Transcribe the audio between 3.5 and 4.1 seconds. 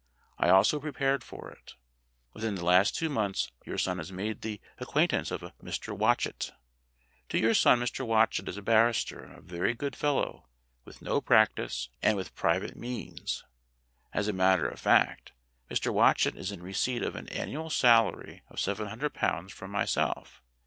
your son